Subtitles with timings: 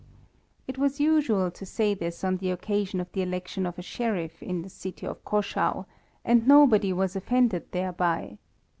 [0.67, 4.41] It was usual to say this on the occasion of the election of a Sheriff
[4.41, 5.85] in the city of Caschau,
[6.25, 8.39] and nobody was offended thereby.